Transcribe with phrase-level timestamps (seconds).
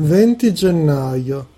[0.00, 1.48] Venti gennaio.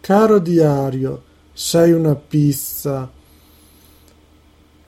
[0.00, 1.22] Caro diario,
[1.52, 3.10] sei una pizza.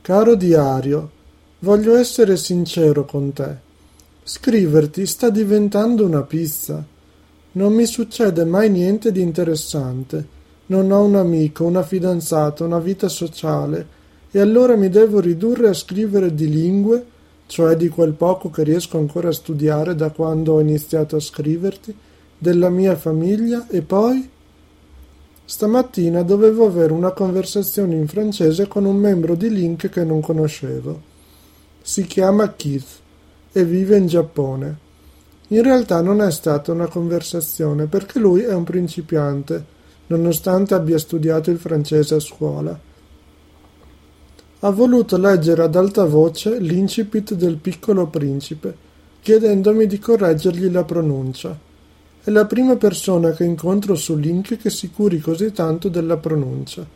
[0.01, 1.11] Caro diario,
[1.59, 3.57] voglio essere sincero con te.
[4.23, 6.85] Scriverti sta diventando una pizza.
[7.51, 10.25] Non mi succede mai niente di interessante.
[10.67, 13.87] Non ho un amico, una fidanzata, una vita sociale,
[14.31, 17.05] e allora mi devo ridurre a scrivere di lingue,
[17.47, 22.11] cioè di quel poco che riesco ancora a studiare da quando ho iniziato a scriverti,
[22.43, 24.29] della mia famiglia e poi?
[25.45, 31.01] Stamattina dovevo avere una conversazione in francese con un membro di Link che non conoscevo.
[31.81, 32.99] Si chiama Keith
[33.53, 34.77] e vive in Giappone.
[35.49, 39.65] In realtà non è stata una conversazione perché lui è un principiante,
[40.09, 42.77] nonostante abbia studiato il francese a scuola.
[44.59, 48.75] Ha voluto leggere ad alta voce l'incipit del piccolo principe,
[49.21, 51.71] chiedendomi di correggergli la pronuncia.
[52.25, 56.87] È la prima persona che incontro su Link che si curi così tanto della pronuncia.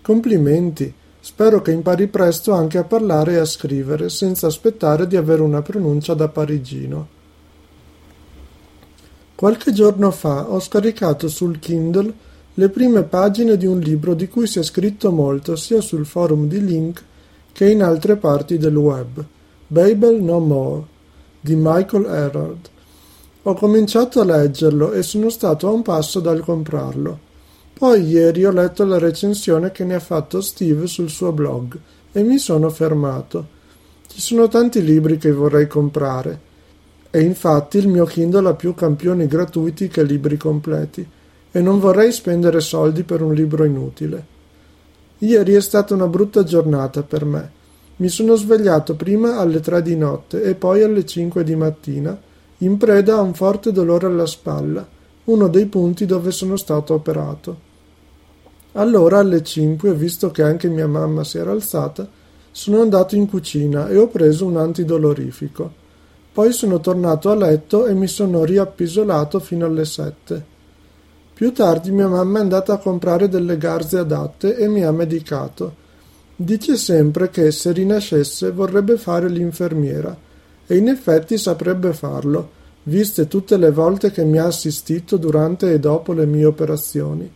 [0.00, 0.94] Complimenti.
[1.18, 5.60] Spero che impari presto anche a parlare e a scrivere, senza aspettare di avere una
[5.60, 7.08] pronuncia da parigino.
[9.34, 12.14] Qualche giorno fa ho scaricato sul Kindle
[12.54, 16.46] le prime pagine di un libro di cui si è scritto molto sia sul forum
[16.46, 17.04] di Link
[17.50, 19.24] che in altre parti del web.
[19.66, 20.84] Babel No More
[21.40, 22.74] di Michael Herald.
[23.48, 27.16] Ho cominciato a leggerlo e sono stato a un passo dal comprarlo.
[27.78, 31.78] Poi ieri ho letto la recensione che ne ha fatto Steve sul suo blog
[32.10, 33.46] e mi sono fermato.
[34.08, 36.40] Ci sono tanti libri che vorrei comprare
[37.08, 41.08] e infatti il mio Kindle ha più campioni gratuiti che libri completi
[41.52, 44.26] e non vorrei spendere soldi per un libro inutile.
[45.18, 47.50] Ieri è stata una brutta giornata per me.
[47.98, 52.20] Mi sono svegliato prima alle tre di notte e poi alle cinque di mattina
[52.58, 54.86] in preda a un forte dolore alla spalla,
[55.24, 57.64] uno dei punti dove sono stato operato.
[58.72, 62.08] Allora alle cinque, visto che anche mia mamma si era alzata,
[62.50, 65.84] sono andato in cucina e ho preso un antidolorifico.
[66.32, 70.54] Poi sono tornato a letto e mi sono riappisolato fino alle sette.
[71.34, 75.84] Più tardi mia mamma è andata a comprare delle garze adatte e mi ha medicato.
[76.34, 80.24] Dice sempre che se rinascesse vorrebbe fare l'infermiera
[80.66, 82.50] e in effetti saprebbe farlo,
[82.84, 87.30] viste tutte le volte che mi ha assistito durante e dopo le mie operazioni.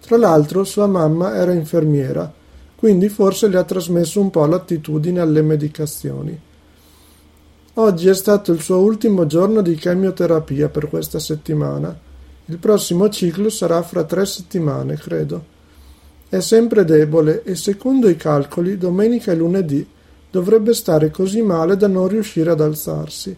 [0.00, 2.32] Tra l'altro sua mamma era infermiera,
[2.74, 6.40] quindi forse le ha trasmesso un po' l'attitudine alle medicazioni.
[7.74, 11.96] Oggi è stato il suo ultimo giorno di chemioterapia per questa settimana.
[12.46, 15.44] Il prossimo ciclo sarà fra tre settimane, credo.
[16.28, 19.86] È sempre debole e secondo i calcoli domenica e lunedì
[20.32, 23.36] dovrebbe stare così male da non riuscire ad alzarsi.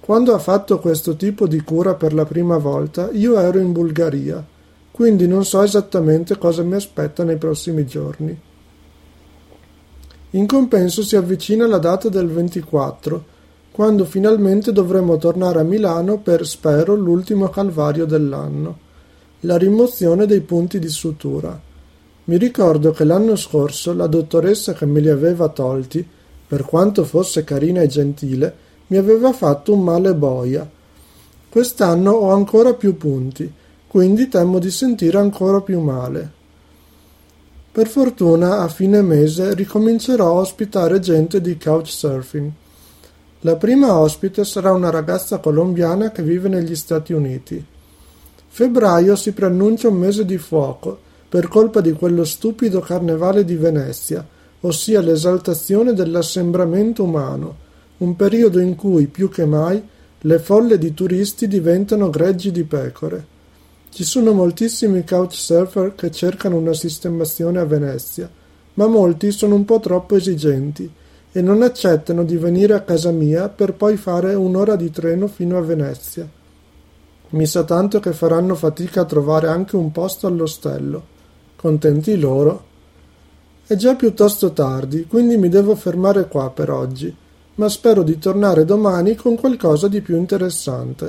[0.00, 4.44] Quando ha fatto questo tipo di cura per la prima volta, io ero in Bulgaria,
[4.90, 8.36] quindi non so esattamente cosa mi aspetta nei prossimi giorni.
[10.30, 13.24] In compenso si avvicina la data del 24,
[13.70, 18.78] quando finalmente dovremo tornare a Milano per, spero, l'ultimo calvario dell'anno,
[19.40, 21.68] la rimozione dei punti di sutura.
[22.30, 26.06] Mi ricordo che l'anno scorso la dottoressa che me li aveva tolti,
[26.46, 28.54] per quanto fosse carina e gentile,
[28.86, 30.64] mi aveva fatto un male boia.
[31.48, 33.52] Quest'anno ho ancora più punti,
[33.88, 36.30] quindi temo di sentire ancora più male.
[37.72, 42.50] Per fortuna a fine mese ricomincerò a ospitare gente di couchsurfing.
[43.40, 47.64] La prima ospite sarà una ragazza colombiana che vive negli Stati Uniti.
[48.46, 54.26] Febbraio si preannuncia un mese di fuoco per colpa di quello stupido carnevale di Venezia,
[54.62, 57.54] ossia l'esaltazione dell'assembramento umano,
[57.98, 59.80] un periodo in cui, più che mai,
[60.22, 63.24] le folle di turisti diventano greggi di pecore.
[63.90, 68.28] Ci sono moltissimi couchsurfer che cercano una sistemazione a Venezia,
[68.74, 70.90] ma molti sono un po' troppo esigenti
[71.30, 75.56] e non accettano di venire a casa mia per poi fare un'ora di treno fino
[75.56, 76.28] a Venezia.
[77.28, 81.18] Mi sa tanto che faranno fatica a trovare anche un posto all'ostello
[81.60, 82.64] contenti loro.
[83.66, 87.14] È già piuttosto tardi, quindi mi devo fermare qua per oggi,
[87.56, 91.08] ma spero di tornare domani con qualcosa di più interessante.